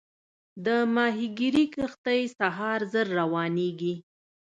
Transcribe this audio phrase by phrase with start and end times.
[0.65, 3.95] د ماهیګیري کښتۍ سهار زر روانېږي.